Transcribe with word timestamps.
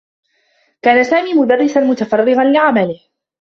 كان 0.81 1.03
سامي 1.03 1.33
مدرّسا 1.33 1.79
متفرّغا 1.79 2.43
لعمله. 2.43 2.99